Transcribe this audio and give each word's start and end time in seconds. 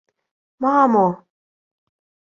—Мамо... 0.61 1.07